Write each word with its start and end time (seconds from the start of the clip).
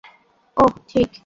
ওহ, 0.57 0.73
ঠিক। 0.87 1.11